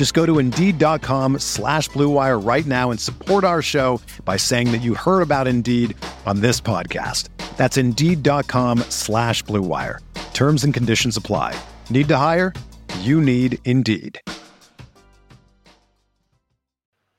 [0.00, 4.78] Just go to Indeed.com slash BlueWire right now and support our show by saying that
[4.78, 7.28] you heard about Indeed on this podcast.
[7.58, 9.98] That's Indeed.com slash BlueWire.
[10.32, 11.54] Terms and conditions apply.
[11.90, 12.54] Need to hire?
[13.00, 14.18] You need Indeed.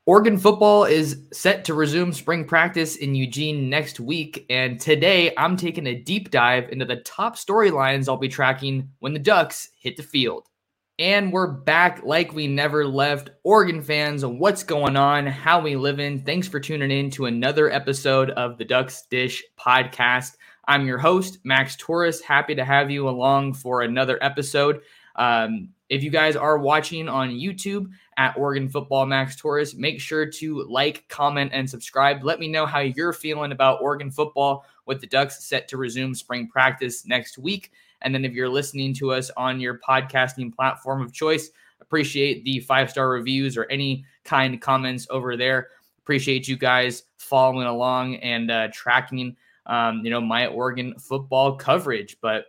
[0.08, 4.44] Oregon football is set to resume spring practice in Eugene next week.
[4.50, 9.14] And today I'm taking a deep dive into the top storylines I'll be tracking when
[9.14, 10.48] the Ducks hit the field.
[11.00, 13.32] And we're back like we never left.
[13.44, 15.26] Oregon fans, what's going on?
[15.26, 16.24] How we living?
[16.24, 20.38] Thanks for tuning in to another episode of the Ducks Dish podcast.
[20.68, 22.22] I'm your host, Max Torres.
[22.22, 24.82] Happy to have you along for another episode.
[25.16, 30.26] Um, if you guys are watching on YouTube at Oregon Football Max Torres, make sure
[30.26, 32.24] to like, comment, and subscribe.
[32.24, 36.14] Let me know how you're feeling about Oregon football with the Ducks set to resume
[36.14, 37.72] spring practice next week.
[38.02, 41.50] And then if you're listening to us on your podcasting platform of choice,
[41.80, 45.70] appreciate the five star reviews or any kind comments over there.
[46.00, 49.36] Appreciate you guys following along and uh, tracking,
[49.66, 52.18] um, you know, my Oregon football coverage.
[52.22, 52.46] But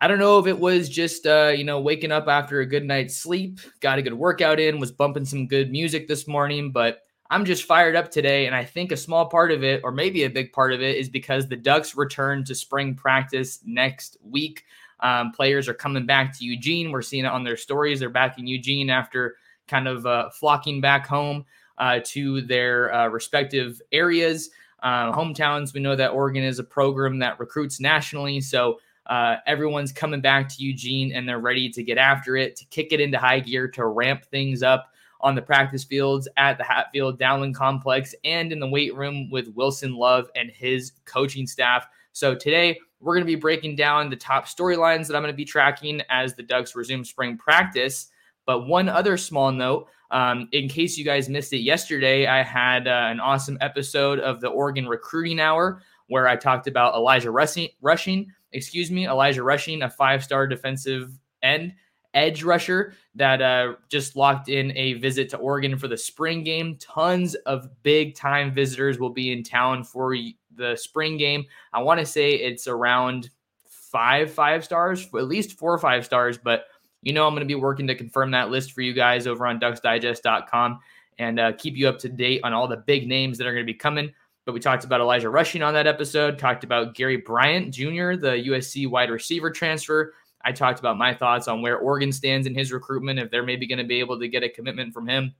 [0.00, 2.84] I don't know if it was just uh, you know waking up after a good
[2.84, 7.00] night's sleep, got a good workout in, was bumping some good music this morning, but
[7.34, 10.22] I'm just fired up today, and I think a small part of it, or maybe
[10.22, 14.62] a big part of it, is because the Ducks return to spring practice next week.
[15.00, 16.92] Um, players are coming back to Eugene.
[16.92, 17.98] We're seeing it on their stories.
[17.98, 19.34] They're back in Eugene after
[19.66, 21.44] kind of uh, flocking back home
[21.78, 24.50] uh, to their uh, respective areas,
[24.84, 25.74] uh, hometowns.
[25.74, 30.48] We know that Oregon is a program that recruits nationally, so uh, everyone's coming back
[30.50, 33.66] to Eugene and they're ready to get after it, to kick it into high gear,
[33.72, 34.92] to ramp things up
[35.24, 39.48] on the practice fields at the Hatfield Dowling Complex and in the weight room with
[39.48, 41.88] Wilson Love and his coaching staff.
[42.12, 45.36] So today we're going to be breaking down the top storylines that I'm going to
[45.36, 48.08] be tracking as the Ducks resume spring practice.
[48.46, 52.86] But one other small note, um, in case you guys missed it yesterday, I had
[52.86, 57.70] uh, an awesome episode of the Oregon Recruiting Hour where I talked about Elijah Rushing,
[57.80, 61.74] Rushing excuse me, Elijah Rushing, a five-star defensive end
[62.14, 66.76] edge rusher that uh, just locked in a visit to Oregon for the spring game.
[66.80, 70.16] Tons of big time visitors will be in town for
[70.56, 71.44] the spring game.
[71.72, 73.30] I want to say it's around
[73.66, 76.66] five five stars, at least four or five stars, but
[77.02, 79.46] you know I'm going to be working to confirm that list for you guys over
[79.46, 80.80] on ducksdigest.com
[81.18, 83.64] and uh, keep you up to date on all the big names that are going
[83.64, 84.12] to be coming.
[84.44, 88.44] But we talked about Elijah Rushing on that episode, talked about Gary Bryant Jr., the
[88.48, 90.12] USC wide receiver transfer.
[90.44, 93.66] I talked about my thoughts on where Oregon stands in his recruitment, if they're maybe
[93.66, 95.34] going to be able to get a commitment from him.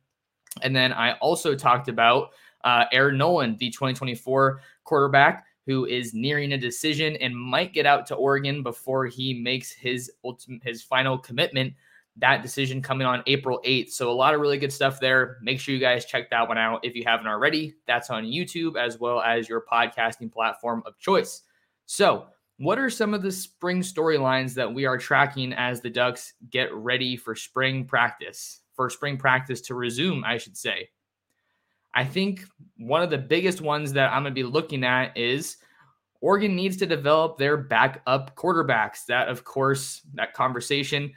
[0.63, 2.31] And then I also talked about
[2.65, 8.07] uh, Aaron Nolan, the 2024 quarterback, who is nearing a decision and might get out
[8.07, 11.75] to Oregon before he makes his ultimate his final commitment
[12.17, 13.91] that decision coming on April 8th.
[13.91, 15.39] So a lot of really good stuff there.
[15.43, 17.75] Make sure you guys check that one out if you haven't already.
[17.87, 21.43] That's on YouTube as well as your podcasting platform of choice.
[21.87, 22.27] So,
[22.59, 26.73] what are some of the spring storylines that we are tracking as the Ducks get
[26.73, 28.61] ready for spring practice?
[28.77, 30.89] For spring practice to resume, I should say.
[31.95, 32.45] I think
[32.77, 35.59] one of the biggest ones that I'm going to be looking at is
[36.21, 39.05] Oregon needs to develop their backup quarterbacks.
[39.07, 41.13] That, of course, that conversation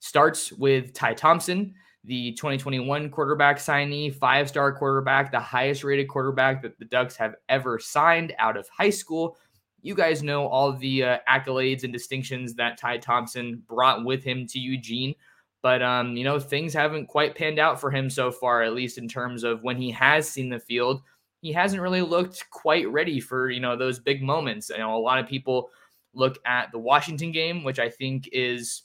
[0.00, 1.74] starts with Ty Thompson,
[2.04, 7.34] the 2021 quarterback signee, five star quarterback, the highest rated quarterback that the Ducks have
[7.48, 9.36] ever signed out of high school.
[9.84, 14.46] You guys know all the uh, accolades and distinctions that Ty Thompson brought with him
[14.46, 15.14] to Eugene.
[15.60, 18.96] But, um, you know, things haven't quite panned out for him so far, at least
[18.96, 21.02] in terms of when he has seen the field.
[21.42, 24.70] He hasn't really looked quite ready for, you know, those big moments.
[24.70, 25.70] You know, a lot of people
[26.14, 28.84] look at the Washington game, which I think is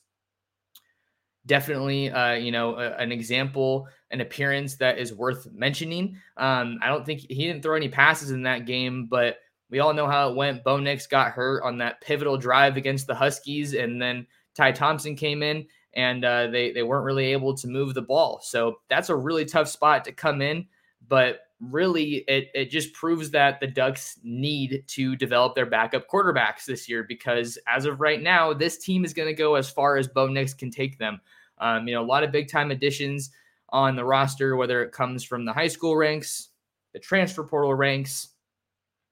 [1.45, 6.87] definitely uh, you know a, an example an appearance that is worth mentioning um, i
[6.87, 9.37] don't think he didn't throw any passes in that game but
[9.69, 10.63] we all know how it went.
[10.63, 14.25] Bo Nix got hurt on that pivotal drive against the Huskies, and then
[14.55, 18.39] Ty Thompson came in and uh, they they weren't really able to move the ball.
[18.43, 20.67] So that's a really tough spot to come in.
[21.07, 26.65] But really, it it just proves that the Ducks need to develop their backup quarterbacks
[26.65, 29.97] this year because as of right now, this team is going to go as far
[29.97, 31.19] as Bo Nix can take them.
[31.57, 33.31] Um, you know, a lot of big time additions
[33.69, 36.49] on the roster, whether it comes from the high school ranks,
[36.93, 38.29] the transfer portal ranks.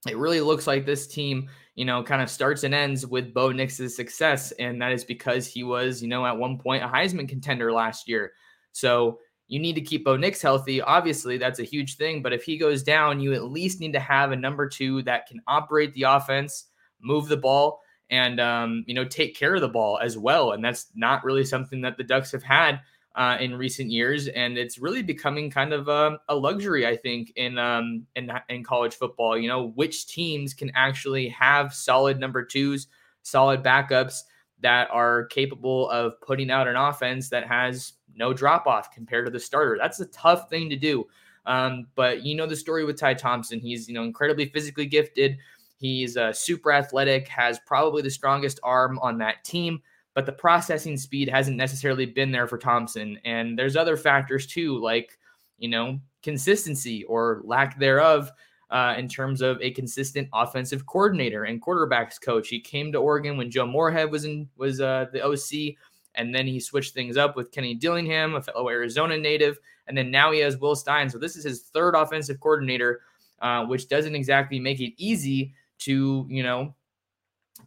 [0.05, 3.51] It really looks like this team you know, kind of starts and ends with Bo
[3.51, 4.51] Nix's success.
[4.53, 8.09] And that is because he was, you know, at one point a Heisman contender last
[8.09, 8.33] year.
[8.71, 10.81] So you need to keep Bo Nix healthy.
[10.81, 12.23] Obviously, that's a huge thing.
[12.23, 15.27] But if he goes down, you at least need to have a number two that
[15.27, 16.65] can operate the offense,
[17.00, 17.79] move the ball,
[18.09, 20.53] and um, you know, take care of the ball as well.
[20.53, 22.79] And that's not really something that the Ducks have had
[23.17, 27.33] uh, in recent years, and it's really becoming kind of a, a luxury, I think,
[27.35, 29.35] in um, in in college football.
[29.37, 32.87] You know, which teams can actually have solid number twos,
[33.23, 34.21] solid backups
[34.61, 39.31] that are capable of putting out an offense that has no drop off compared to
[39.31, 39.77] the starter.
[39.79, 41.05] That's a tough thing to do.
[41.47, 43.59] Um, but you know the story with Ty Thompson.
[43.59, 45.37] He's you know incredibly physically gifted.
[45.79, 49.81] He's uh, super athletic, has probably the strongest arm on that team
[50.17, 53.19] but the processing speed hasn't necessarily been there for Thompson.
[53.23, 55.19] And there's other factors too, like,
[55.59, 58.31] you know, consistency or lack thereof
[58.71, 62.47] uh, in terms of a consistent offensive coordinator and quarterbacks coach.
[62.47, 65.75] He came to Oregon when Joe Moorhead was in was uh, the OC,
[66.15, 70.09] and then he switched things up with Kenny Dillingham, a fellow Arizona native, and then
[70.09, 71.11] now he has Will Stein.
[71.11, 73.01] So this is his third offensive coordinator,
[73.43, 76.73] uh, which doesn't exactly make it easy to you know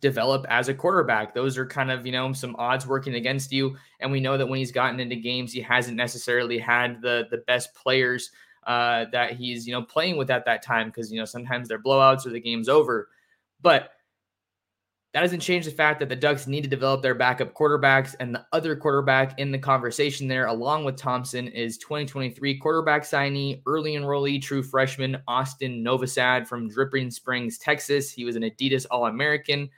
[0.01, 1.35] develop as a quarterback.
[1.35, 3.77] Those are kind of, you know, some odds working against you.
[4.01, 7.39] And we know that when he's gotten into games, he hasn't necessarily had the the
[7.39, 8.31] best players
[8.67, 11.83] uh, that he's, you know, playing with at that time because, you know, sometimes they're
[11.83, 13.09] blowouts or the game's over.
[13.63, 13.91] But
[15.12, 18.15] that doesn't change the fact that the Ducks need to develop their backup quarterbacks.
[18.21, 23.61] And the other quarterback in the conversation there, along with Thompson, is 2023 quarterback signee,
[23.67, 28.12] early enrollee, true freshman Austin Novosad from Dripping Springs, Texas.
[28.12, 29.69] He was an Adidas All American.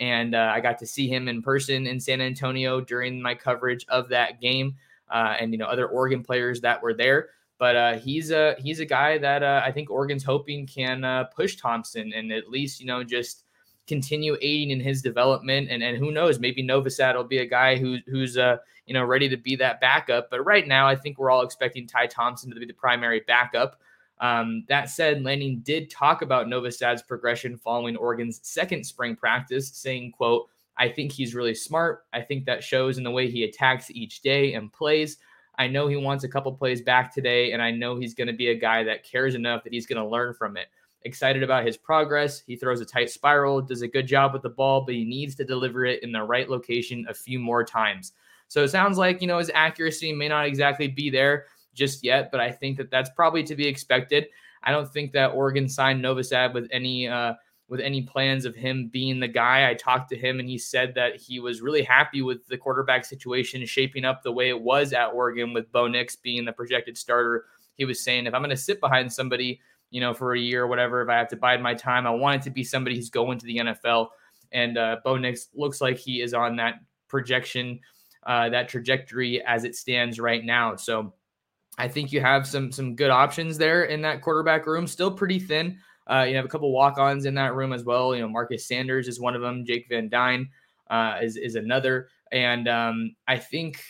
[0.00, 3.86] And uh, I got to see him in person in San Antonio during my coverage
[3.88, 4.74] of that game,
[5.10, 7.28] uh, and you know other Oregon players that were there.
[7.58, 11.24] But uh, he's a he's a guy that uh, I think Oregon's hoping can uh,
[11.24, 13.44] push Thompson and at least you know just
[13.86, 15.68] continue aiding in his development.
[15.70, 19.04] And and who knows, maybe Novosad will be a guy who, who's uh you know
[19.04, 20.30] ready to be that backup.
[20.30, 23.80] But right now, I think we're all expecting Ty Thompson to be the primary backup.
[24.20, 30.12] Um, that said, Lanning did talk about Novosad's progression following Oregon's second spring practice, saying,
[30.12, 32.04] quote, I think he's really smart.
[32.12, 35.16] I think that shows in the way he attacks each day and plays.
[35.58, 38.34] I know he wants a couple plays back today, and I know he's going to
[38.34, 40.68] be a guy that cares enough that he's going to learn from it.
[41.02, 42.42] Excited about his progress.
[42.46, 45.34] He throws a tight spiral, does a good job with the ball, but he needs
[45.36, 48.12] to deliver it in the right location a few more times.
[48.48, 52.30] So it sounds like, you know, his accuracy may not exactly be there just yet,
[52.30, 54.26] but I think that that's probably to be expected.
[54.62, 57.34] I don't think that Oregon signed Novosad with any uh,
[57.70, 59.70] with any plans of him being the guy.
[59.70, 63.04] I talked to him and he said that he was really happy with the quarterback
[63.04, 66.98] situation shaping up the way it was at Oregon with Bo Nix being the projected
[66.98, 67.44] starter.
[67.76, 70.64] He was saying, if I'm going to sit behind somebody, you know, for a year
[70.64, 72.96] or whatever, if I have to bide my time, I want it to be somebody
[72.96, 74.08] who's going to the NFL.
[74.52, 76.76] And uh, Bo Nix looks like he is on that
[77.08, 77.80] projection,
[78.26, 80.76] uh, that trajectory as it stands right now.
[80.76, 81.14] So
[81.78, 84.86] I think you have some some good options there in that quarterback room.
[84.86, 85.78] Still pretty thin.
[86.06, 88.14] Uh, you have a couple walk-ons in that room as well.
[88.14, 89.64] You know, Marcus Sanders is one of them.
[89.64, 90.48] Jake Van Dyne
[90.90, 92.08] uh, is is another.
[92.32, 93.82] And um, I think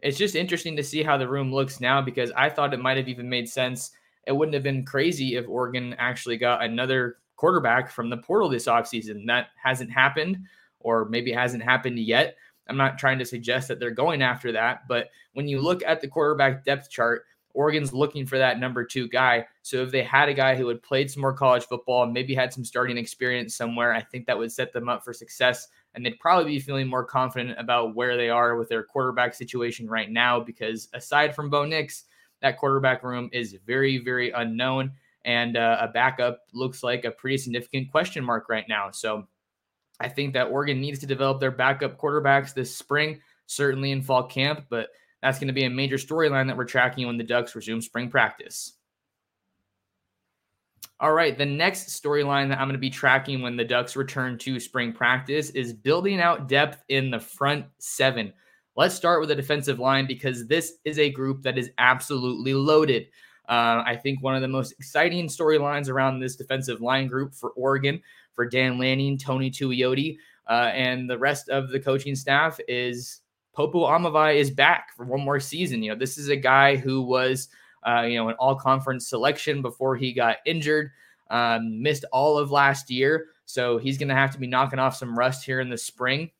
[0.00, 2.96] it's just interesting to see how the room looks now because I thought it might
[2.96, 3.90] have even made sense.
[4.26, 8.66] It wouldn't have been crazy if Oregon actually got another quarterback from the portal this
[8.66, 9.26] offseason.
[9.26, 10.38] That hasn't happened,
[10.78, 12.36] or maybe hasn't happened yet.
[12.68, 16.00] I'm not trying to suggest that they're going after that, but when you look at
[16.00, 19.44] the quarterback depth chart, Oregon's looking for that number two guy.
[19.62, 22.32] So if they had a guy who had played some more college football and maybe
[22.32, 25.66] had some starting experience somewhere, I think that would set them up for success.
[25.94, 29.88] And they'd probably be feeling more confident about where they are with their quarterback situation
[29.88, 32.04] right now, because aside from Bo Nix,
[32.42, 34.92] that quarterback room is very, very unknown.
[35.24, 38.90] And uh, a backup looks like a pretty significant question mark right now.
[38.90, 39.26] So
[40.00, 44.22] I think that Oregon needs to develop their backup quarterbacks this spring, certainly in fall
[44.22, 44.88] camp, but
[45.22, 48.10] that's going to be a major storyline that we're tracking when the Ducks resume spring
[48.10, 48.72] practice.
[50.98, 54.36] All right, the next storyline that I'm going to be tracking when the Ducks return
[54.38, 58.32] to spring practice is building out depth in the front seven.
[58.80, 63.08] Let's start with the defensive line because this is a group that is absolutely loaded.
[63.46, 67.50] Uh, I think one of the most exciting storylines around this defensive line group for
[67.50, 68.00] Oregon,
[68.32, 70.16] for Dan Lanning, Tony Tuioti,
[70.48, 73.20] uh, and the rest of the coaching staff is
[73.52, 75.82] Popo Aumavae is back for one more season.
[75.82, 77.50] You know, this is a guy who was,
[77.86, 80.90] uh, you know, an all conference selection before he got injured,
[81.28, 83.26] um, missed all of last year.
[83.44, 86.30] So he's going to have to be knocking off some rust here in the spring.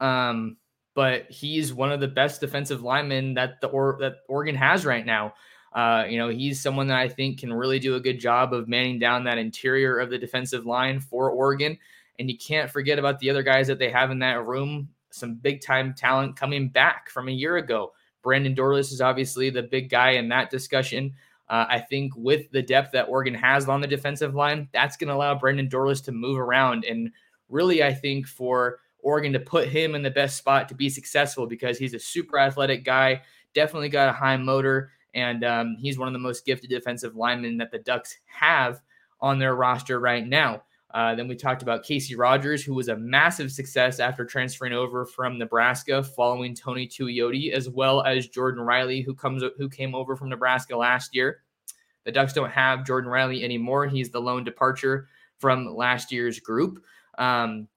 [0.00, 0.56] Um,
[0.94, 5.06] but he's one of the best defensive linemen that the or, that Oregon has right
[5.06, 5.34] now.
[5.72, 8.68] Uh, you know, he's someone that I think can really do a good job of
[8.68, 11.78] manning down that interior of the defensive line for Oregon.
[12.18, 14.88] And you can't forget about the other guys that they have in that room.
[15.10, 17.92] Some big time talent coming back from a year ago.
[18.22, 21.14] Brandon Dorlus is obviously the big guy in that discussion.
[21.48, 25.08] Uh, I think with the depth that Oregon has on the defensive line, that's going
[25.08, 26.84] to allow Brandon Dorlus to move around.
[26.84, 27.10] And
[27.48, 31.46] really, I think for Oregon to put him in the best spot to be successful
[31.46, 33.22] because he's a super athletic guy,
[33.54, 37.58] definitely got a high motor, and um, he's one of the most gifted defensive linemen
[37.58, 38.80] that the Ducks have
[39.20, 40.62] on their roster right now.
[40.94, 45.06] Uh, then we talked about Casey Rogers, who was a massive success after transferring over
[45.06, 50.16] from Nebraska following Tony Tuioti, as well as Jordan Riley, who comes who came over
[50.16, 51.42] from Nebraska last year.
[52.04, 53.86] The Ducks don't have Jordan Riley anymore.
[53.86, 56.84] He's the lone departure from last year's group.
[57.16, 57.68] Um,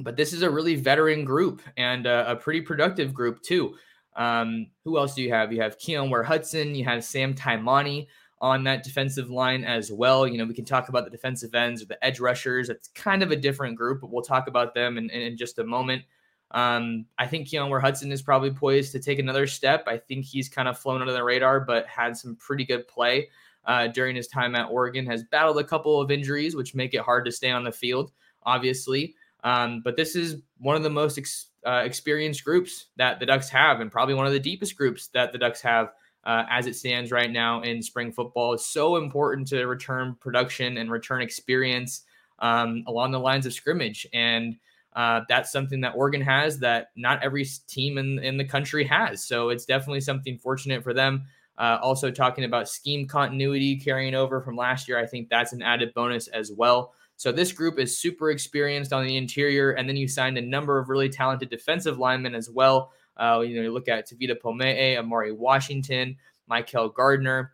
[0.00, 3.76] but this is a really veteran group and a, a pretty productive group too.
[4.14, 5.52] Um, who else do you have?
[5.52, 8.06] You have Keyon Ware Hudson, you have Sam Taimani
[8.40, 10.26] on that defensive line as well.
[10.26, 12.68] You know, we can talk about the defensive ends or the edge rushers.
[12.68, 15.58] It's kind of a different group, but we'll talk about them in, in, in just
[15.58, 16.02] a moment.
[16.50, 19.84] Um, I think Keyon Ware Hudson is probably poised to take another step.
[19.86, 23.28] I think he's kind of flown under the radar, but had some pretty good play
[23.64, 25.06] uh, during his time at Oregon.
[25.06, 28.12] Has battled a couple of injuries, which make it hard to stay on the field,
[28.44, 29.14] obviously.
[29.44, 33.48] Um, but this is one of the most ex, uh, experienced groups that the Ducks
[33.50, 35.92] have, and probably one of the deepest groups that the Ducks have
[36.24, 38.52] uh, as it stands right now in spring football.
[38.52, 42.02] It's so important to return production and return experience
[42.40, 44.06] um, along the lines of scrimmage.
[44.12, 44.56] And
[44.94, 49.24] uh, that's something that Oregon has that not every team in, in the country has.
[49.24, 51.24] So it's definitely something fortunate for them.
[51.58, 55.62] Uh, also, talking about scheme continuity carrying over from last year, I think that's an
[55.62, 56.92] added bonus as well.
[57.16, 60.78] So this group is super experienced on the interior, and then you signed a number
[60.78, 62.92] of really talented defensive linemen as well.
[63.16, 67.52] Uh, you know, you look at Tavita Pomee, Amari Washington, Michael Gardner,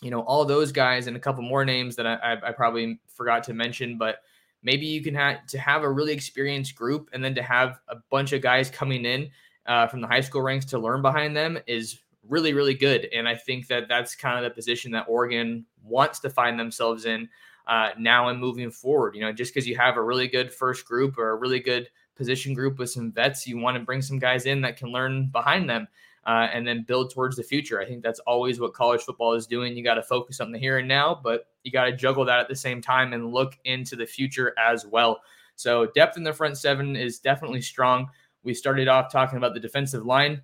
[0.00, 3.42] you know, all those guys, and a couple more names that I, I probably forgot
[3.44, 4.18] to mention, but
[4.62, 7.96] maybe you can have to have a really experienced group, and then to have a
[8.10, 9.30] bunch of guys coming in
[9.66, 11.98] uh, from the high school ranks to learn behind them is
[12.28, 13.08] really, really good.
[13.12, 17.04] And I think that that's kind of the position that Oregon wants to find themselves
[17.04, 17.28] in
[17.66, 19.14] uh, now and moving forward.
[19.14, 21.88] You know, just because you have a really good first group or a really good
[22.16, 25.26] position group with some vets, you want to bring some guys in that can learn
[25.26, 25.88] behind them.
[26.26, 27.78] Uh, and then build towards the future.
[27.78, 29.76] I think that's always what college football is doing.
[29.76, 32.40] You got to focus on the here and now, but you got to juggle that
[32.40, 35.20] at the same time and look into the future as well.
[35.54, 38.08] So, depth in the front seven is definitely strong.
[38.42, 40.40] We started off talking about the defensive line.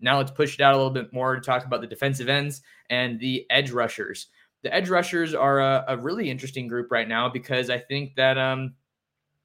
[0.00, 2.60] Now, let's push it out a little bit more to talk about the defensive ends
[2.90, 4.28] and the edge rushers
[4.62, 8.38] the edge rushers are a, a, really interesting group right now because I think that
[8.38, 8.74] um,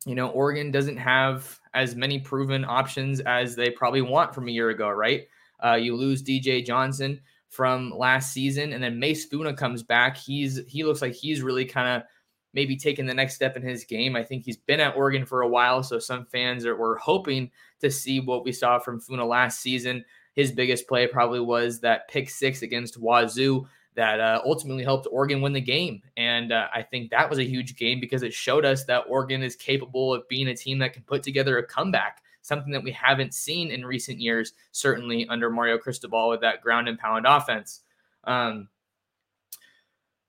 [0.05, 4.51] you know Oregon doesn't have as many proven options as they probably want from a
[4.51, 5.27] year ago, right?
[5.63, 7.19] Uh, you lose DJ Johnson
[7.49, 10.17] from last season, and then Mase Funa comes back.
[10.17, 12.07] He's he looks like he's really kind of
[12.53, 14.15] maybe taking the next step in his game.
[14.15, 17.51] I think he's been at Oregon for a while, so some fans are were hoping
[17.81, 20.05] to see what we saw from Funa last season.
[20.33, 23.67] His biggest play probably was that pick six against Wazoo
[23.97, 26.03] that uh, ultimately helped Oregon win the game.
[26.15, 29.41] And uh, I think that was a huge game because it showed us that Oregon
[29.41, 32.91] is capable of being a team that can put together a comeback, something that we
[32.91, 37.81] haven't seen in recent years, certainly under Mario Cristobal with that ground and pound offense.
[38.23, 38.69] Um,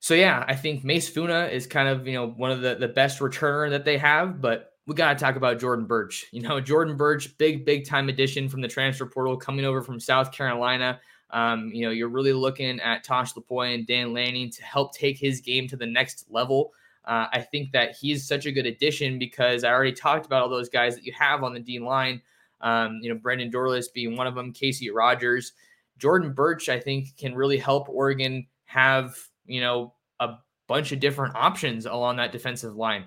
[0.01, 2.89] so yeah, I think Mase Funa is kind of you know one of the the
[2.89, 6.27] best returner that they have, but we got to talk about Jordan Burch.
[6.33, 10.01] You know, Jordan Burch, big big time addition from the transfer portal, coming over from
[10.01, 11.01] South Carolina.
[11.31, 15.19] Um, you know, you're really looking at Tosh Lupoi and Dan Lanning to help take
[15.19, 16.73] his game to the next level.
[17.05, 20.49] Uh, I think that he's such a good addition because I already talked about all
[20.49, 22.21] those guys that you have on the D line.
[22.61, 25.53] Um, you know, Brandon Dorlus being one of them, Casey Rogers,
[25.99, 26.69] Jordan Burch.
[26.69, 29.17] I think can really help Oregon have
[29.47, 30.35] you know a
[30.67, 33.05] bunch of different options along that defensive line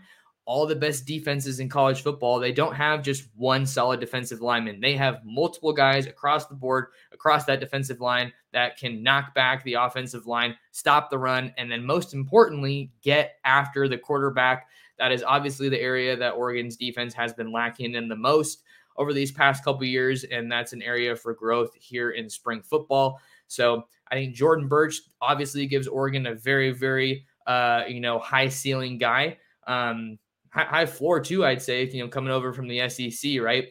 [0.52, 4.82] all the best defenses in college football, they don't have just one solid defensive lineman.
[4.82, 9.64] They have multiple guys across the board, across that defensive line that can knock back
[9.64, 14.68] the offensive line, stop the run, and then most importantly, get after the quarterback.
[15.00, 18.64] That is obviously the area that Oregon's defense has been lacking in the most
[18.98, 23.22] over these past couple years, and that's an area for growth here in spring football.
[23.48, 28.50] So I think Jordan Burch obviously gives Oregon a very, very uh, you know, high
[28.50, 29.38] ceiling guy.
[29.66, 30.18] Um,
[30.52, 33.70] high, floor too, I'd say, you know, coming over from the SEC, right?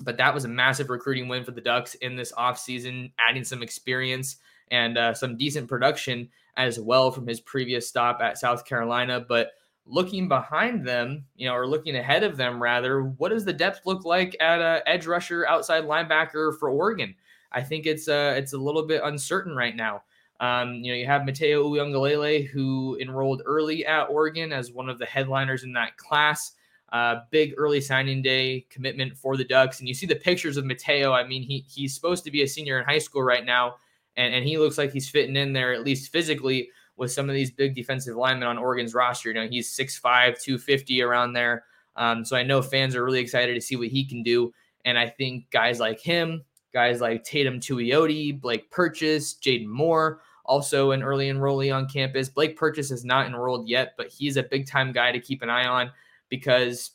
[0.00, 3.62] But that was a massive recruiting win for the Ducks in this offseason, adding some
[3.62, 4.36] experience
[4.70, 9.24] and uh, some decent production as well from his previous stop at South Carolina.
[9.28, 9.50] But
[9.86, 13.82] looking behind them, you know, or looking ahead of them rather, what does the depth
[13.84, 17.14] look like at a edge rusher, outside linebacker for Oregon?
[17.52, 20.02] I think it's uh, it's a little bit uncertain right now.
[20.44, 24.98] Um, you know, you have Matayo Uiagalelei, who enrolled early at Oregon as one of
[24.98, 26.52] the headliners in that class.
[26.92, 30.66] Uh, big early signing day commitment for the Ducks, and you see the pictures of
[30.66, 31.12] Matayo.
[31.12, 33.76] I mean, he he's supposed to be a senior in high school right now,
[34.18, 37.34] and, and he looks like he's fitting in there at least physically with some of
[37.34, 39.30] these big defensive linemen on Oregon's roster.
[39.30, 41.64] You know, he's 6'5", 250 around there.
[41.96, 44.52] Um, so I know fans are really excited to see what he can do,
[44.84, 50.90] and I think guys like him, guys like Teitum Tuioti, Blake Purchase, Jaden Moore, also
[50.90, 52.28] an early enrollee on campus.
[52.28, 55.50] Blake Purchase is not enrolled yet, but he's a big time guy to keep an
[55.50, 55.90] eye on
[56.28, 56.92] because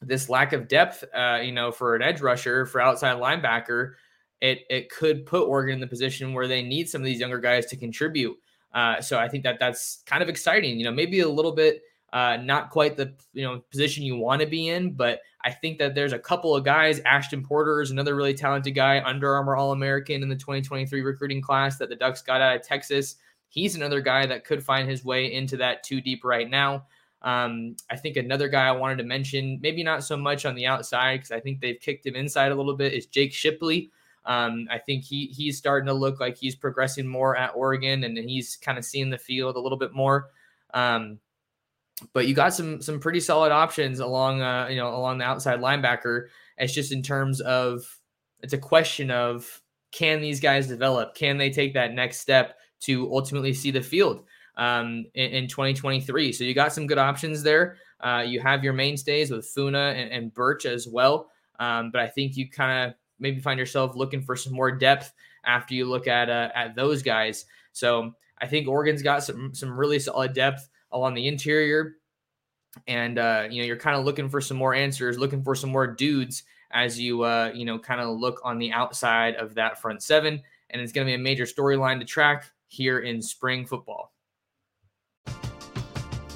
[0.00, 3.92] this lack of depth, uh, you know, for an edge rusher, for outside linebacker,
[4.40, 7.38] it it could put Oregon in the position where they need some of these younger
[7.38, 8.36] guys to contribute.
[8.72, 10.78] Uh, so I think that that's kind of exciting.
[10.78, 11.82] You know, maybe a little bit
[12.14, 15.78] uh, not quite the you know position you want to be in, but I think
[15.78, 17.00] that there's a couple of guys.
[17.00, 21.42] Ashton Porter is another really talented guy, Under Armour All American in the 2023 recruiting
[21.42, 23.16] class that the Ducks got out of Texas.
[23.48, 26.86] He's another guy that could find his way into that two deep right now.
[27.22, 30.66] Um, I think another guy I wanted to mention, maybe not so much on the
[30.66, 33.90] outside because I think they've kicked him inside a little bit, is Jake Shipley.
[34.24, 38.16] Um, I think he he's starting to look like he's progressing more at Oregon and
[38.16, 40.28] he's kind of seeing the field a little bit more.
[40.72, 41.18] Um,
[42.12, 45.60] but you got some some pretty solid options along uh, you know along the outside
[45.60, 46.26] linebacker.
[46.58, 47.84] It's just in terms of
[48.40, 49.60] it's a question of
[49.92, 51.14] can these guys develop?
[51.14, 54.24] Can they take that next step to ultimately see the field
[54.56, 56.32] um, in, in, 2023?
[56.32, 57.76] So you got some good options there.
[58.00, 61.30] Uh, you have your mainstays with Funa and, and Burch as well.
[61.60, 65.12] Um, but I think you kind of maybe find yourself looking for some more depth
[65.44, 67.46] after you look at uh, at those guys.
[67.72, 71.96] So I think Oregon's got some some really solid depth along the interior.
[72.88, 75.70] And uh, you know, you're kind of looking for some more answers, looking for some
[75.70, 79.80] more dudes as you uh, you know, kind of look on the outside of that
[79.80, 80.40] front seven.
[80.70, 84.12] And it's going to be a major storyline to track here in spring football.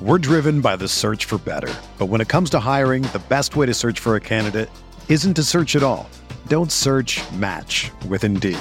[0.01, 1.75] We're driven by the search for better.
[1.99, 4.71] But when it comes to hiring, the best way to search for a candidate
[5.09, 6.09] isn't to search at all.
[6.47, 8.61] Don't search match with Indeed.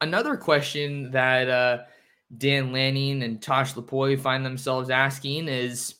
[0.00, 1.78] Another question that uh,
[2.36, 5.94] Dan Lanning and Tosh Lupoi find themselves asking is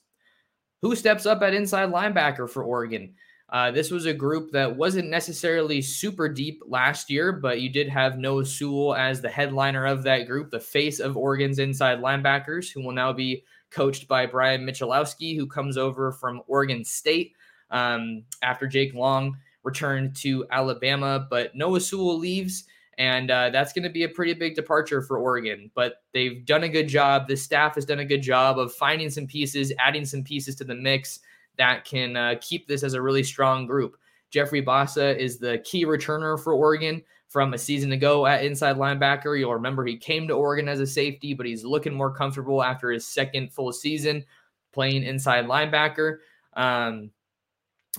[0.83, 3.15] who steps up at inside linebacker for Oregon?
[3.49, 7.89] Uh, this was a group that wasn't necessarily super deep last year, but you did
[7.89, 12.73] have Noah Sewell as the headliner of that group, the face of Oregon's inside linebackers,
[12.73, 17.35] who will now be coached by Brian Michalowski, who comes over from Oregon State
[17.71, 21.27] um, after Jake Long returned to Alabama.
[21.31, 22.65] But Noah Sewell leaves,
[22.99, 25.71] and uh, that's going to be a pretty big departure for Oregon.
[25.75, 27.29] But they've done a good job.
[27.29, 30.65] The staff has done a good job of finding some pieces, adding some pieces to
[30.65, 31.21] the mix
[31.59, 33.97] that can uh, keep this as a really strong group.
[34.31, 39.39] Jeffrey Bassa is the key returner for Oregon from a season ago at inside linebacker.
[39.39, 42.91] You'll remember he came to Oregon as a safety, but he's looking more comfortable after
[42.91, 44.25] his second full season
[44.73, 46.19] playing inside linebacker.
[46.55, 47.11] Um,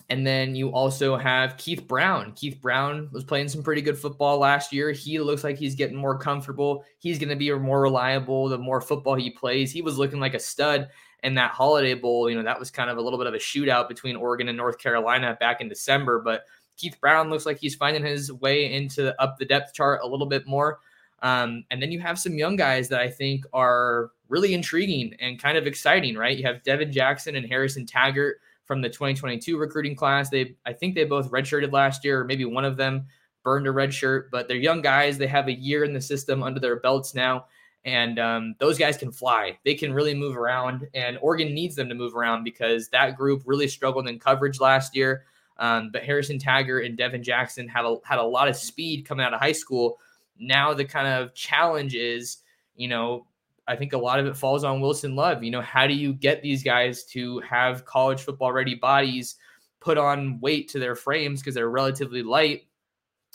[0.09, 2.33] and then you also have Keith Brown.
[2.33, 4.91] Keith Brown was playing some pretty good football last year.
[4.91, 6.83] He looks like he's getting more comfortable.
[6.99, 9.71] He's going to be more reliable the more football he plays.
[9.71, 10.89] He was looking like a stud
[11.23, 12.29] in that Holiday Bowl.
[12.29, 14.57] You know, that was kind of a little bit of a shootout between Oregon and
[14.57, 16.43] North Carolina back in December, but
[16.77, 20.27] Keith Brown looks like he's finding his way into up the depth chart a little
[20.27, 20.79] bit more.
[21.23, 25.41] Um, and then you have some young guys that I think are really intriguing and
[25.41, 26.37] kind of exciting, right?
[26.37, 30.29] You have Devin Jackson and Harrison Taggart from the 2022 recruiting class.
[30.29, 33.07] They, I think they both redshirted last year, or maybe one of them
[33.43, 35.17] burned a red shirt, but they're young guys.
[35.17, 37.45] They have a year in the system under their belts now.
[37.85, 39.57] And um, those guys can fly.
[39.63, 43.43] They can really move around, and Oregon needs them to move around because that group
[43.45, 45.23] really struggled in coverage last year.
[45.57, 49.25] Um, but Harrison Taggart and Devin Jackson had a, had a lot of speed coming
[49.25, 49.99] out of high school.
[50.37, 52.39] Now the kind of challenge is,
[52.75, 53.25] you know,
[53.67, 55.43] I think a lot of it falls on Wilson Love.
[55.43, 59.35] You know, how do you get these guys to have college football ready bodies,
[59.79, 62.67] put on weight to their frames because they're relatively light,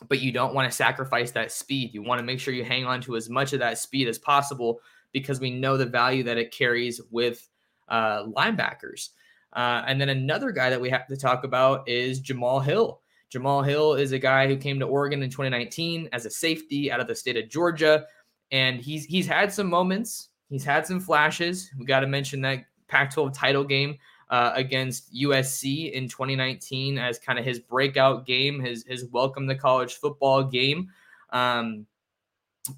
[0.08, 1.92] but you don't want to sacrifice that speed.
[1.92, 4.18] You want to make sure you hang on to as much of that speed as
[4.18, 4.80] possible
[5.12, 7.48] because we know the value that it carries with
[7.88, 9.10] uh, linebackers.
[9.52, 13.00] Uh, and then another guy that we have to talk about is Jamal Hill.
[13.28, 17.00] Jamal Hill is a guy who came to Oregon in 2019 as a safety out
[17.00, 18.04] of the state of Georgia,
[18.52, 21.70] and he's he's had some moments, he's had some flashes.
[21.78, 23.98] We got to mention that Pac-12 title game
[24.30, 29.54] uh, against USC in 2019 as kind of his breakout game, his his welcome to
[29.54, 30.90] college football game.
[31.30, 31.86] Um,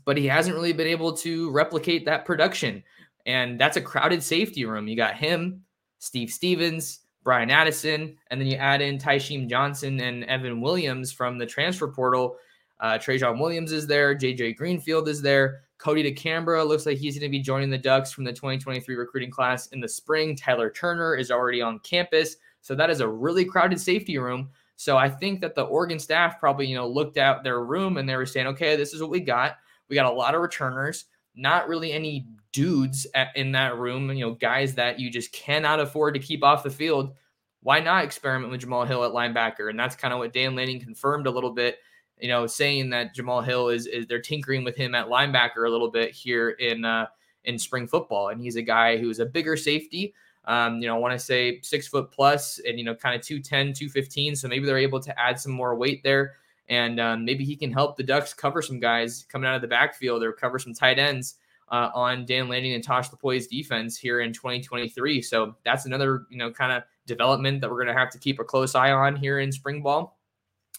[0.06, 2.82] but he hasn't really been able to replicate that production,
[3.26, 4.88] and that's a crowded safety room.
[4.88, 5.64] You got him,
[5.98, 11.38] Steve Stephens, Bryan Addison, and then you add in Tysheem Johnson and Evan Williams from
[11.38, 12.36] the transfer portal.
[12.84, 14.14] Uh, Trajan Williams is there.
[14.14, 15.62] JJ Greenfield is there.
[15.78, 19.30] Cody DeCambra looks like he's going to be joining the Ducks from the 2023 recruiting
[19.30, 20.36] class in the spring.
[20.36, 22.36] Tyler Turner is already on campus.
[22.60, 24.50] So that is a really crowded safety room.
[24.76, 28.06] So I think that the Oregon staff probably, you know, looked at their room and
[28.06, 29.56] they were saying, okay, this is what we got.
[29.88, 34.26] We got a lot of returners, not really any dudes at, in that room, you
[34.26, 37.14] know, guys that you just cannot afford to keep off the field.
[37.62, 39.70] Why not experiment with Jamal Hill at linebacker?
[39.70, 41.78] And that's kind of what Dan Lanning confirmed a little bit,
[42.20, 45.70] you know, saying that Jamal Hill is, is they're tinkering with him at linebacker a
[45.70, 47.06] little bit here in uh,
[47.44, 50.14] in spring football, and he's a guy who's a bigger safety.
[50.46, 53.22] Um, you know, I want to say six foot plus and, you know, kind of
[53.22, 54.36] 210, 215.
[54.36, 56.34] So maybe they're able to add some more weight there.
[56.68, 59.68] And um, maybe he can help the Ducks cover some guys coming out of the
[59.68, 61.36] backfield or cover some tight ends
[61.70, 65.22] uh, on Dan Lanning and Tosh Lupoi's defense here in 2023.
[65.22, 68.38] So that's another, you know, kind of development that we're going to have to keep
[68.38, 70.18] a close eye on here in spring ball.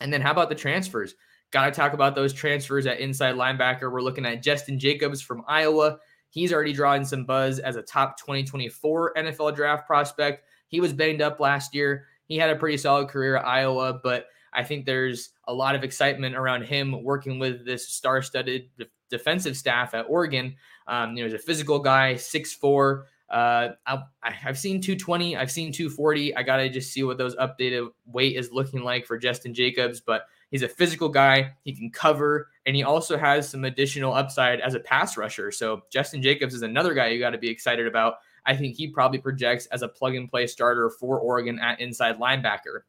[0.01, 1.15] And then how about the transfers?
[1.51, 3.91] Got to talk about those transfers at inside linebacker.
[3.91, 5.99] We're looking at Jestin Jacobs from Iowa.
[6.29, 10.43] He's already drawing some buzz as a top 2024 NFL draft prospect.
[10.67, 12.07] He was banged up last year.
[12.25, 15.83] He had a pretty solid career at Iowa, but I think there's a lot of
[15.83, 18.69] excitement around him working with this star studded
[19.09, 20.55] defensive staff at Oregon.
[20.87, 23.05] Um, you know, he's a physical guy, six four.
[23.29, 26.35] Uh, I, have seen 220, I've seen 240.
[26.35, 30.25] I gotta just see what those updated weight is looking like for Jestin Jacobs, but
[30.55, 31.51] he's a physical guy.
[31.65, 35.51] He can cover, and he also has some additional upside as a pass rusher.
[35.51, 38.15] So Jestin Jacobs is another guy you got to be excited about.
[38.45, 42.19] I think he probably projects as a plug and play starter for Oregon at inside
[42.19, 42.83] linebacker.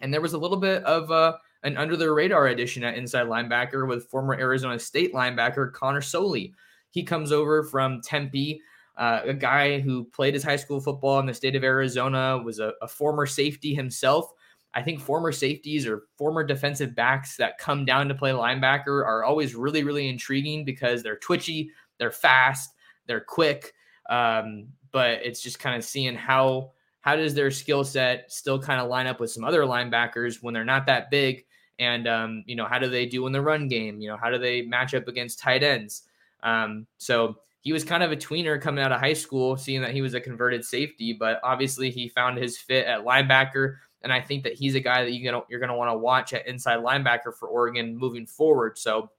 [0.00, 3.28] And there was a little bit of uh, an under the radar addition at inside
[3.28, 6.50] linebacker with former Arizona State linebacker Connor Soelle.
[6.90, 8.60] He comes over from Tempe,
[8.96, 12.58] uh, a guy who played his high school football in the state of Arizona, was
[12.58, 14.32] a, a former safety himself.
[14.74, 19.24] I think former safeties or former defensive backs that come down to play linebacker are
[19.24, 22.70] always really, really intriguing because they're twitchy, they're fast,
[23.06, 23.72] they're quick.
[24.10, 28.80] Um, but it's just kind of seeing how how does their skill set still kind
[28.80, 31.44] of line up with some other linebackers when they're not that big,
[31.78, 34.00] and um, you know how do they do in the run game?
[34.00, 36.02] You know how do they match up against tight ends?
[36.42, 39.92] Um, so he was kind of a tweener coming out of high school, seeing that
[39.92, 43.76] he was a converted safety, but obviously he found his fit at linebacker.
[44.04, 46.32] And I think that he's a guy that you you're going to want to watch
[46.32, 48.78] at inside linebacker for Oregon moving forward.
[48.78, 49.10] So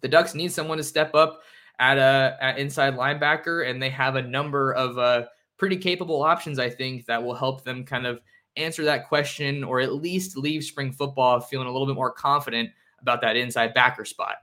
[0.00, 1.42] the Ducks need someone to step up
[1.78, 5.26] at a at inside linebacker, and they have a number of uh,
[5.58, 6.58] pretty capable options.
[6.58, 8.20] I think that will help them kind of
[8.56, 12.70] answer that question, or at least leave spring football feeling a little bit more confident
[13.00, 14.36] about that inside backer spot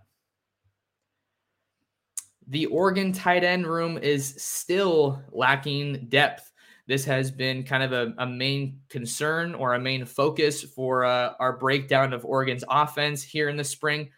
[2.47, 6.51] the Oregon tight end room is still lacking depth.
[6.85, 11.33] This has been kind of a, a main concern or a main focus for uh,
[11.39, 14.09] our breakdown of Oregon's offense here in the spring.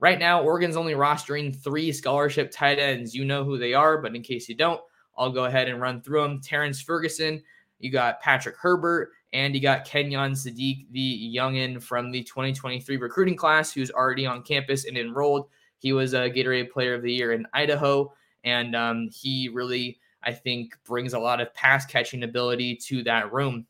[0.00, 3.14] Right now, Oregon's only rostering three scholarship tight ends.
[3.14, 4.80] You know who they are, but in case you don't,
[5.18, 6.40] I'll go ahead and run through them.
[6.40, 7.42] Terrence Ferguson,
[7.78, 13.36] you got Patrick Herbert, and you got Kenyon Sadiq, the youngin from the 2023 recruiting
[13.36, 15.48] class who's already on campus and enrolled.
[15.78, 18.12] He was a Gatorade Player of the Year in Idaho,
[18.44, 23.32] and um, he really, I think, brings a lot of pass catching ability to that
[23.32, 23.66] room.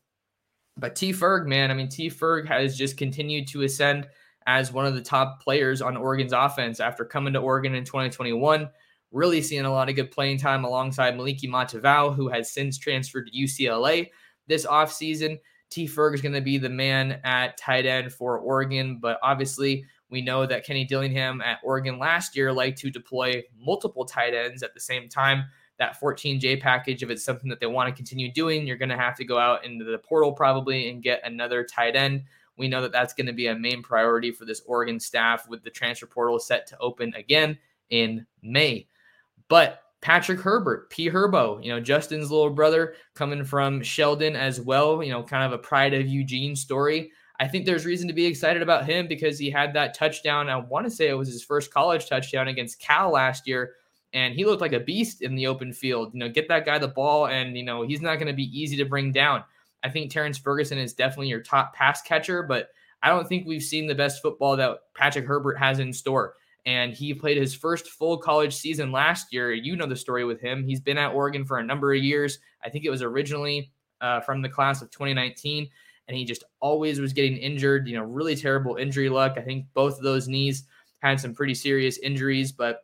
[0.77, 4.07] But T Ferg, man, I mean, T Ferg has just continued to ascend
[4.47, 8.69] as one of the top players on Oregon's offense after coming to Oregon in 2021.
[9.11, 13.27] Really seeing a lot of good playing time alongside Moliki Matavao, who has since transferred
[13.27, 14.09] to UCLA
[14.47, 15.39] this offseason.
[15.69, 15.87] T.
[15.87, 20.21] Ferg is going to be the man at tight end for Oregon, but obviously we
[20.21, 24.73] know that Kenny Dillingham at Oregon last year liked to deploy multiple tight ends at
[24.73, 25.43] the same time.
[25.79, 28.97] That 14J package, if it's something that they want to continue doing, you're going to
[28.97, 32.23] have to go out into the portal probably and get another tight end.
[32.57, 35.63] We know that that's going to be a main priority for this Oregon staff with
[35.63, 37.57] the transfer portal set to open again
[37.89, 38.87] in May.
[39.47, 41.09] But Patrick Herbert, P.
[41.09, 45.51] Herbo, you know, Justin's little brother coming from Sheldon as well, you know, kind of
[45.51, 47.11] a pride of Eugene story.
[47.39, 50.49] I think there's reason to be excited about him because he had that touchdown.
[50.49, 53.75] I want to say it was his first college touchdown against Cal last year,
[54.13, 56.13] and he looked like a beast in the open field.
[56.13, 58.59] You know, get that guy the ball, and, you know, he's not going to be
[58.59, 59.43] easy to bring down.
[59.83, 62.69] I think Terrence Ferguson is definitely your top pass catcher, but
[63.01, 66.33] I don't think we've seen the best football that Patrick Herbert has in store
[66.65, 69.53] and he played his first full college season last year.
[69.53, 70.63] You know the story with him.
[70.63, 72.39] He's been at Oregon for a number of years.
[72.63, 75.69] I think it was originally uh, from the class of 2019,
[76.07, 77.87] and he just always was getting injured.
[77.87, 79.35] You know, really terrible injury luck.
[79.37, 80.63] I think both of those knees
[80.99, 82.83] had some pretty serious injuries, but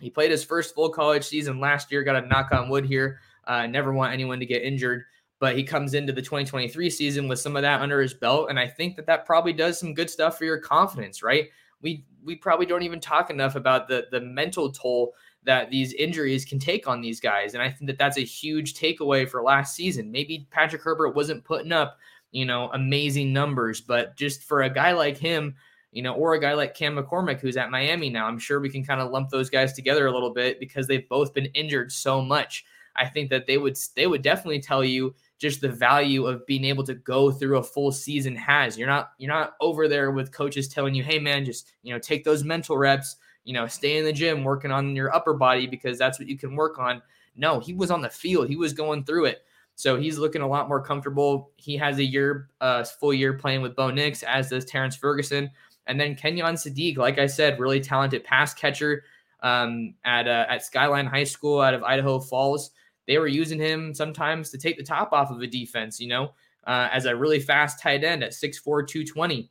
[0.00, 2.02] he played his first full college season last year.
[2.02, 3.20] Got a knock on wood here.
[3.46, 5.04] Uh, never want anyone to get injured
[5.40, 8.58] but he comes into the 2023 season with some of that under his belt and
[8.58, 11.48] i think that that probably does some good stuff for your confidence right
[11.80, 16.44] we we probably don't even talk enough about the the mental toll that these injuries
[16.44, 17.54] can take on these guys.
[17.54, 20.10] And I think that that's a huge takeaway for last season.
[20.10, 21.96] Maybe Patrick Herbert wasn't putting up,
[22.32, 25.54] you know, amazing numbers, but just for a guy like him,
[25.92, 28.70] you know, or a guy like Cam McCormick who's at Miami now, I'm sure we
[28.70, 31.92] can kind of lump those guys together a little bit because they've both been injured
[31.92, 32.64] so much.
[32.96, 36.64] I think that they would they would definitely tell you just the value of being
[36.64, 38.76] able to go through a full season has.
[38.76, 41.98] You're not you're not over there with coaches telling you, "Hey man, just, you know,
[41.98, 45.66] take those mental reps, you know, stay in the gym working on your upper body
[45.66, 47.00] because that's what you can work on."
[47.36, 48.48] No, he was on the field.
[48.48, 49.44] He was going through it.
[49.76, 51.52] So he's looking a lot more comfortable.
[51.56, 55.48] He has a year, uh, full year playing with Bo Nix, as does Terrence Ferguson.
[55.88, 59.04] And then Kenyon Sadiq, like I said, really talented pass catcher
[59.42, 62.70] um, at uh, at Skyline High School out of Idaho Falls
[63.08, 66.34] they were using him sometimes to take the top off of a defense, you know,
[66.66, 69.50] uh, as a really fast tight end at 6'4, 220.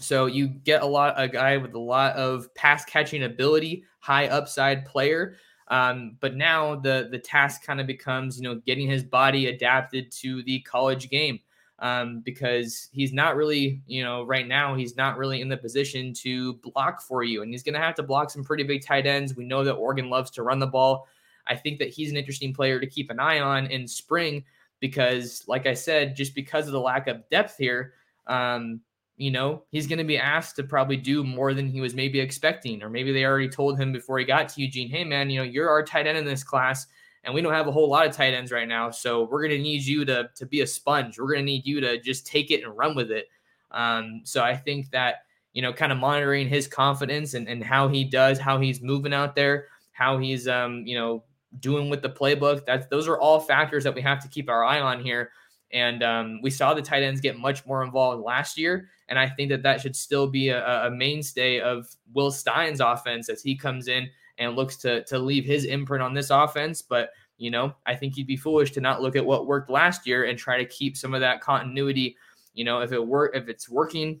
[0.00, 4.28] So you get a lot a guy with a lot of pass catching ability, high
[4.28, 5.36] upside player.
[5.68, 10.10] Um, but now the the task kind of becomes, you know, getting his body adapted
[10.12, 11.40] to the college game.
[11.80, 16.12] Um, because he's not really, you know, right now he's not really in the position
[16.14, 19.06] to block for you, and he's going to have to block some pretty big tight
[19.06, 19.36] ends.
[19.36, 21.06] We know that Oregon loves to run the ball.
[21.46, 24.44] I think that he's an interesting player to keep an eye on in spring
[24.80, 27.94] because, like I said, just because of the lack of depth here,
[28.26, 28.80] um,
[29.16, 32.20] you know, he's going to be asked to probably do more than he was maybe
[32.20, 35.38] expecting, or maybe they already told him before he got to Eugene, hey man, you
[35.38, 36.86] know, you're our tight end in this class,
[37.24, 39.56] and we don't have a whole lot of tight ends right now, so we're going
[39.56, 41.18] to need you to to be a sponge.
[41.18, 43.26] We're going to need you to just take it and run with it.
[43.70, 45.16] Um, so I think that
[45.58, 49.12] you know, kind of monitoring his confidence and, and how he does, how he's moving
[49.12, 51.24] out there, how he's um, you know,
[51.60, 52.64] doing with the playbook.
[52.64, 55.30] That's those are all factors that we have to keep our eye on here.
[55.72, 59.28] And um, we saw the tight ends get much more involved last year, and I
[59.28, 63.56] think that that should still be a, a mainstay of Will Stein's offense as he
[63.56, 66.82] comes in and looks to to leave his imprint on this offense.
[66.82, 70.06] But you know, I think you'd be foolish to not look at what worked last
[70.06, 72.16] year and try to keep some of that continuity.
[72.54, 74.20] You know, if it work, if it's working,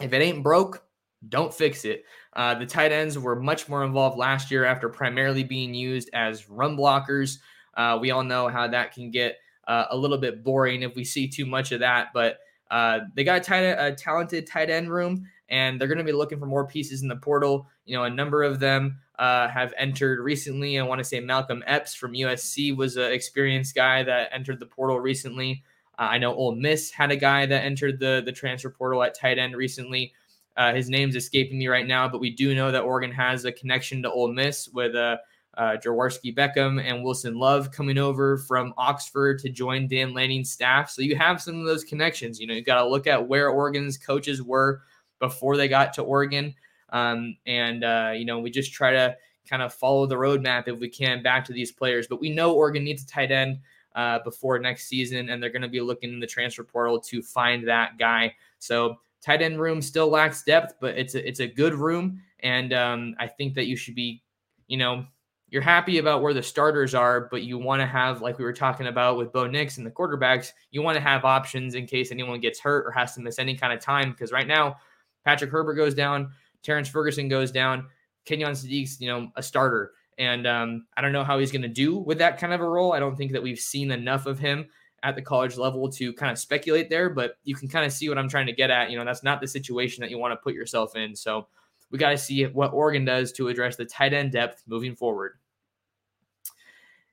[0.00, 0.84] if it ain't broke,
[1.28, 2.04] don't fix it.
[2.34, 6.50] Uh, the tight ends were much more involved last year after primarily being used as
[6.50, 7.38] run blockers.
[7.76, 11.04] Uh, we all know how that can get uh, a little bit boring if we
[11.04, 12.38] see too much of that, but
[12.70, 16.12] uh, they got a, tight, a talented tight end room, and they're going to be
[16.12, 17.68] looking for more pieces in the portal.
[17.84, 20.78] You know, a number of them uh, have entered recently.
[20.78, 24.66] I want to say Malcolm Epps from USC was an experienced guy that entered the
[24.66, 25.62] portal recently.
[25.98, 29.18] Uh, I know Ole Miss had a guy that entered the the transfer portal at
[29.18, 30.12] tight end recently.
[30.56, 33.52] Uh, his name's escaping me right now, but we do know that Oregon has a
[33.52, 35.16] connection to Ole Miss with uh,
[35.56, 40.90] uh, Jaworski Beckham and Wilson Love coming over from Oxford to join Dan Lanning's staff.
[40.90, 42.40] So you have some of those connections.
[42.40, 44.82] You know, you got to look at where Oregon's coaches were
[45.28, 46.54] before they got to Oregon.
[46.90, 49.16] Um, and, uh, you know, we just try to
[49.48, 52.06] kind of follow the roadmap if we can back to these players.
[52.06, 53.58] But we know Oregon needs a tight end
[53.94, 57.22] uh, before next season, and they're going to be looking in the transfer portal to
[57.22, 58.34] find that guy.
[58.58, 62.72] So tight end room still lacks depth, but it's a, it's a good room, and
[62.72, 64.22] um, I think that you should be,
[64.66, 65.06] you know,
[65.48, 68.52] you're happy about where the starters are, but you want to have, like we were
[68.52, 72.10] talking about with Bo Nix and the quarterbacks, you want to have options in case
[72.10, 74.10] anyone gets hurt or has to miss any kind of time.
[74.10, 74.76] Because right now,
[75.24, 76.30] Patrick Herbert goes down,
[76.62, 77.86] Terrence Ferguson goes down,
[78.24, 79.92] Kenyon Sadiq's, you know, a starter.
[80.18, 82.68] And um, I don't know how he's going to do with that kind of a
[82.68, 82.92] role.
[82.92, 84.66] I don't think that we've seen enough of him
[85.02, 88.08] at the college level to kind of speculate there, but you can kind of see
[88.08, 88.90] what I'm trying to get at.
[88.90, 91.14] You know, that's not the situation that you want to put yourself in.
[91.14, 91.46] So
[91.90, 95.34] we got to see what Oregon does to address the tight end depth moving forward.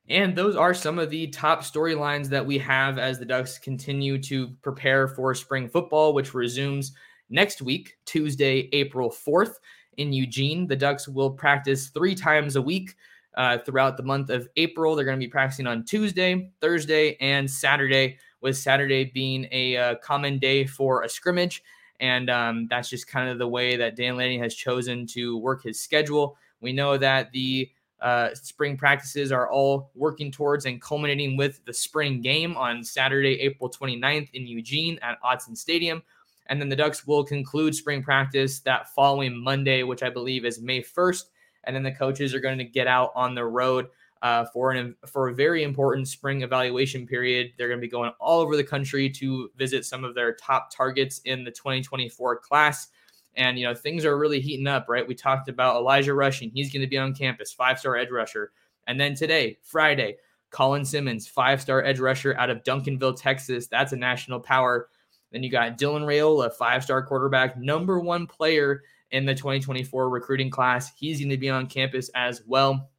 [0.08, 4.20] And those are some of the top storylines that we have as the Ducks continue
[4.22, 6.92] to prepare for spring football, which resumes
[7.32, 9.54] next week, Tuesday, April 4th
[9.96, 10.66] in Eugene.
[10.66, 12.94] The Ducks will practice three times a week
[13.36, 14.94] uh, throughout the month of April.
[14.94, 19.94] They're going to be practicing on Tuesday, Thursday, and Saturday, with Saturday being a uh,
[19.96, 21.62] common day for a scrimmage.
[22.00, 25.62] And um, that's just kind of the way that Dan Lanning has chosen to work
[25.62, 26.36] his schedule.
[26.60, 31.72] We know that the uh, spring practices are all working towards and culminating with the
[31.72, 36.02] spring game on Saturday, April 29th in Eugene at Autzen Stadium.
[36.46, 40.60] And then the Ducks will conclude spring practice that following Monday, which I believe is
[40.60, 41.24] May 1st.
[41.64, 43.86] And then the coaches are going to get out on the road
[44.22, 47.52] uh, for an for a very important spring evaluation period.
[47.58, 50.70] They're going to be going all over the country to visit some of their top
[50.74, 52.88] targets in the 2024 class.
[53.34, 55.06] And you know things are really heating up, right?
[55.06, 58.52] We talked about Elijah Rushing; he's going to be on campus, five-star edge rusher.
[58.86, 60.16] And then today, Friday,
[60.50, 63.66] Colin Simmons, five-star edge rusher out of Duncanville, Texas.
[63.66, 64.88] That's a national power.
[65.32, 70.92] Then you got Dylan Raiola, five-star quarterback, number one player in the 2024 recruiting class.
[70.96, 72.90] He's going to be on campus as well.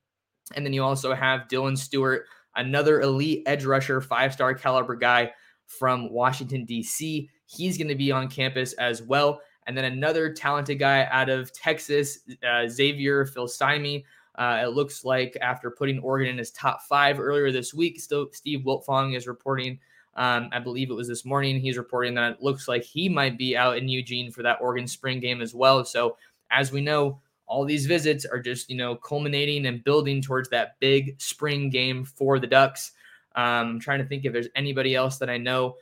[0.56, 5.32] And then you also have Dylan Stewart, another elite edge rusher, five-star caliber guy
[5.66, 7.30] from Washington, D.C.
[7.46, 9.42] He's going to be on campus as well.
[9.66, 14.04] And then another talented guy out of Texas, uh, Xavier Filsaime.
[14.36, 18.28] Uh, it looks like after putting Oregon in his top five earlier this week, still
[18.34, 19.80] Steve Wiltfong is reporting.
[20.16, 21.60] Um, I believe it was this morning.
[21.60, 24.88] He's reporting that it looks like he might be out in Eugene for that Oregon
[24.88, 25.84] spring game as well.
[25.86, 26.18] So,
[26.52, 30.80] as we know, all these visits are just you know culminating and building towards that
[30.80, 32.92] big spring game for the Ducks.
[33.36, 35.78] Um, I'm trying to think if there's anybody else that I know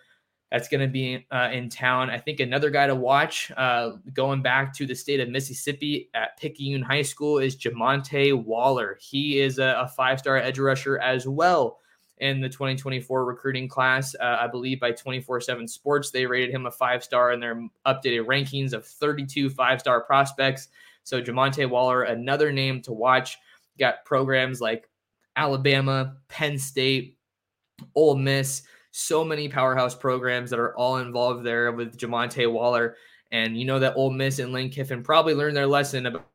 [0.51, 2.09] that's going to be uh, in town.
[2.09, 6.37] I think another guy to watch uh, going back to the state of Mississippi at
[6.37, 8.97] Picayune High School is Jamonte Waller.
[9.01, 11.79] He is a, a five star edge rusher as well
[12.21, 14.15] in the 2024 recruiting class.
[14.15, 17.67] Uh, I believe by 24 7 Sports, they rated him a five star in their
[17.85, 20.69] updated rankings of 32 five star prospects.
[21.03, 23.37] So, Jamonte Waller, another name to watch.
[23.77, 24.89] Got programs like
[25.35, 27.17] Alabama, Penn State,
[27.95, 32.97] Ole Miss so many powerhouse programs that are all involved there with Jamonte Waller.
[33.31, 36.27] And you know that Ole Miss and Lane Kiffin probably learned their lesson about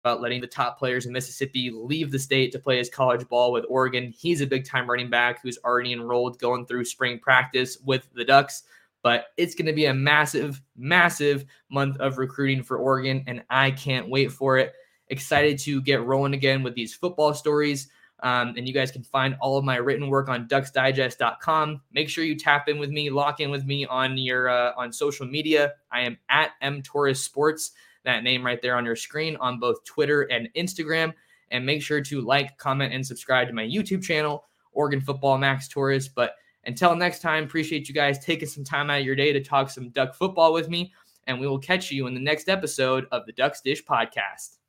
[0.00, 3.52] about letting the top players in Mississippi leave the state to play his college ball
[3.52, 4.12] with Oregon.
[4.16, 8.24] He's a big time running back who's already enrolled going through spring practice with the
[8.24, 8.62] Ducks.
[9.02, 13.70] But it's going to be a massive, massive month of recruiting for Oregon, and I
[13.70, 14.74] can't wait for it.
[15.08, 17.88] Excited to get rolling again with these football stories.
[18.22, 21.80] Um, and you guys can find all of my written work on ducksdigest.com.
[21.92, 24.92] Make sure you tap in with me, lock in with me on your uh, on
[24.92, 25.72] social media.
[25.90, 27.72] I am at M Torres Sports,
[28.04, 31.12] that name right there on your screen on both Twitter and Instagram.
[31.52, 35.66] And make sure to like, comment, and subscribe to my YouTube channel, Oregon Football Max
[35.66, 36.08] Torres.
[36.08, 36.34] But
[36.64, 39.68] until next time, appreciate you guys taking some time out of your day to talk
[39.68, 40.92] some duck football with me.
[41.26, 44.59] And we will catch you in the next episode of the Ducks Dish Podcast.